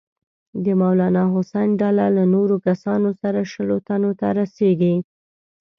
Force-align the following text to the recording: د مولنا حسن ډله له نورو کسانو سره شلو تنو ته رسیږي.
د 0.63 0.65
مولنا 0.81 1.23
حسن 1.33 1.67
ډله 1.81 2.05
له 2.17 2.23
نورو 2.33 2.55
کسانو 2.67 3.09
سره 3.21 3.39
شلو 3.51 3.77
تنو 3.87 4.11
ته 4.19 4.27
رسیږي. 4.39 4.95